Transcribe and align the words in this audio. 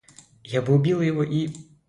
Я 0.53 0.63
бы 0.63 0.73
убила 0.73 1.01
его 1.01 1.21
и... 1.21 1.49